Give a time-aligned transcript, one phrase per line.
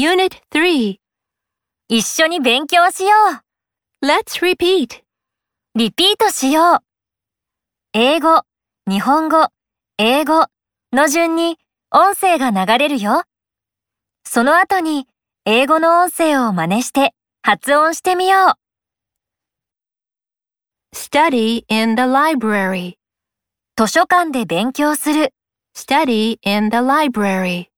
[0.00, 0.96] Unit 3.
[1.90, 3.10] 一緒に勉強しよ
[4.02, 4.06] う。
[4.06, 5.02] Let's repeat.
[5.74, 6.78] リピートしよう。
[7.92, 8.40] 英語、
[8.88, 9.48] 日本語、
[9.98, 10.46] 英語
[10.94, 11.58] の順に
[11.90, 13.24] 音声が流れるよ。
[14.24, 15.06] その後に
[15.44, 17.12] 英語の音声を真似して
[17.42, 18.56] 発音してみよ
[20.92, 20.96] う。
[20.96, 22.94] Study in the library.
[23.76, 25.34] 図書館で勉強する。
[25.76, 27.69] Study in the library.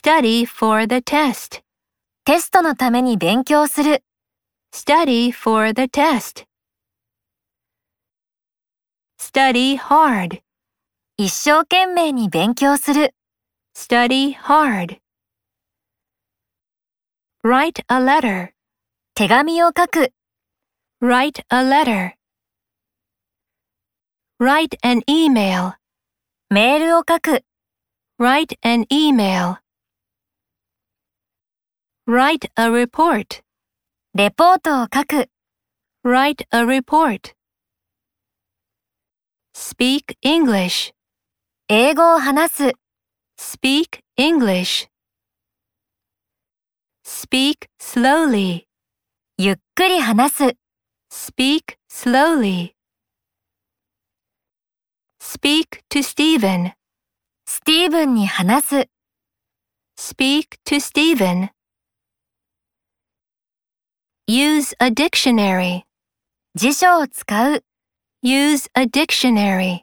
[0.00, 1.60] Study for the test.
[2.24, 4.04] テストのために勉強する。
[4.72, 6.44] Study for the test.
[9.18, 10.40] Study hard.
[11.16, 13.16] 一生懸命に勉強する。
[13.74, 15.00] Study hard.
[17.42, 18.50] Write a letter.
[19.16, 20.12] 手紙を書く。
[21.02, 22.12] Write a letter.
[24.38, 25.74] Write an email.
[26.50, 27.44] メールを書く。
[28.20, 29.58] Write an email.
[32.07, 33.43] Write a report.
[34.13, 35.29] レポートを書く。
[36.03, 37.33] Write a report.
[39.55, 40.93] Speak English.
[41.69, 42.73] 英語を話す。
[43.39, 44.89] Speak English.
[47.05, 48.65] Speak slowly.
[49.37, 50.57] ゆっくり話す。
[51.09, 52.73] Speak slowly.
[55.19, 56.73] Speak to Stephen.
[57.45, 58.89] スティーブンに話す。
[59.97, 61.49] Speak to Stephen.
[64.30, 65.84] Use a dictionary.
[66.54, 67.64] 辞書を使う。
[68.22, 69.80] Use a dictionary.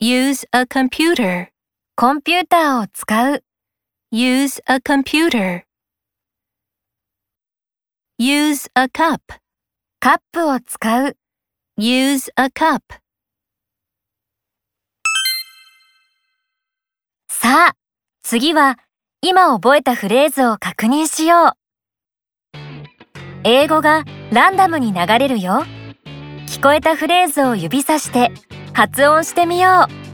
[0.00, 1.48] Use a computer.
[1.94, 3.44] コンピューターを使う。
[4.10, 5.64] Use a computer.
[8.18, 9.20] Use a cup.
[10.00, 11.18] カップを使う。
[11.78, 12.80] Use a cup.
[17.28, 17.76] さあ、
[18.22, 18.78] 次は
[19.20, 21.63] 今覚えたフレーズを確認しよう。
[23.46, 25.64] 英語がランダムに流れるよ。
[26.46, 28.32] 聞こえたフレーズを指さして
[28.72, 30.04] 発音してみよう。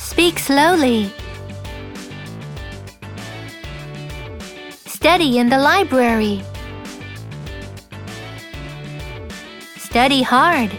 [0.00, 1.10] Speak slowly.
[4.84, 6.42] Study in the library.
[9.78, 10.70] Study hard.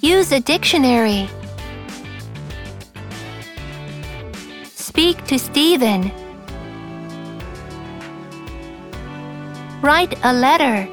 [0.00, 1.28] Use a dictionary.
[4.76, 6.25] Speak to Stephen.
[9.86, 10.88] Write a letter.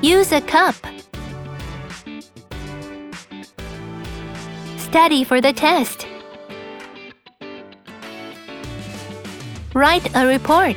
[0.00, 0.76] Use a cup.
[4.76, 6.06] Study for the test.
[9.74, 10.76] Write a report.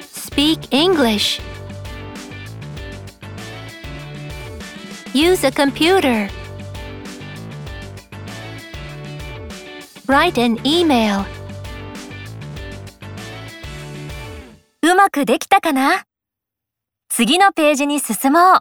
[0.00, 1.40] Speak English.
[5.12, 6.28] Use a computer.
[10.06, 11.24] Write an email.
[14.82, 16.04] うまくできたかな？
[17.08, 18.58] 次のページに進もう。